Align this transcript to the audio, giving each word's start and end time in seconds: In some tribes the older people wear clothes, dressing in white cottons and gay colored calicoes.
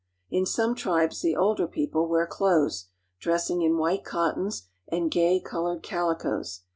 In 0.31 0.47
some 0.47 0.73
tribes 0.73 1.21
the 1.21 1.35
older 1.35 1.67
people 1.67 2.07
wear 2.07 2.25
clothes, 2.25 2.87
dressing 3.19 3.61
in 3.61 3.77
white 3.77 4.03
cottons 4.03 4.67
and 4.87 5.11
gay 5.11 5.39
colored 5.39 5.83
calicoes. 5.83 6.61